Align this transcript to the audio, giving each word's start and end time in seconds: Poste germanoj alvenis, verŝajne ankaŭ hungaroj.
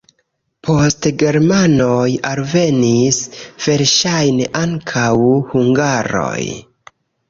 Poste 0.67 1.11
germanoj 1.23 2.07
alvenis, 2.31 3.21
verŝajne 3.69 4.51
ankaŭ 4.67 5.09
hungaroj. 5.57 6.45